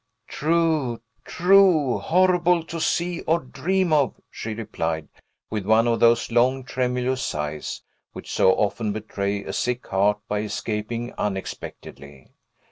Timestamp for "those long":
5.99-6.63